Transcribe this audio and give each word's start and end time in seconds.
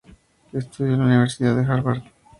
Estudió 0.51 0.93
en 0.93 0.99
la 1.01 1.05
Universidad 1.05 1.55
de 1.55 1.61
Harvard. 1.71 2.01